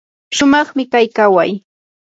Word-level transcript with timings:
shumaqmi 0.35 0.83
kay 0.91 1.07
kaway. 1.15 1.51